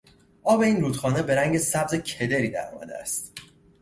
[0.43, 3.33] آب این رودخانه به رنگ سبز کدری در آمده است.